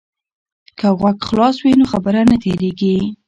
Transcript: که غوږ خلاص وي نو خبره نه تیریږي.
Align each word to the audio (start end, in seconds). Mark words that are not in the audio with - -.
که 0.79 0.87
غوږ 0.99 1.17
خلاص 1.27 1.55
وي 1.63 1.73
نو 1.79 1.85
خبره 1.91 2.21
نه 2.29 2.35
تیریږي. 2.43 2.95